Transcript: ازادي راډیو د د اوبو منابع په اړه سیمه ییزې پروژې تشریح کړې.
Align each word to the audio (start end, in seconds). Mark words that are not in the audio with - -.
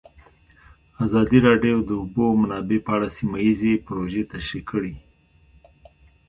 ازادي 1.05 1.39
راډیو 1.47 1.77
د 1.83 1.85
د 1.89 1.91
اوبو 2.01 2.25
منابع 2.41 2.79
په 2.85 2.91
اړه 2.95 3.07
سیمه 3.17 3.37
ییزې 3.45 3.73
پروژې 3.85 4.23
تشریح 4.31 4.63
کړې. 4.71 4.93